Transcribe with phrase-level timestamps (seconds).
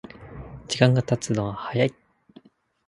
[0.67, 1.93] 時間がたつのは早い